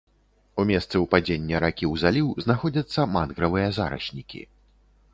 У 0.63 0.63
месцы 0.69 1.01
ўпадзення 1.03 1.61
ракі 1.65 1.85
ў 1.91 2.05
заліў 2.05 2.27
знаходзяцца 2.49 3.09
мангравыя 3.15 3.67
зараснікі. 3.81 4.47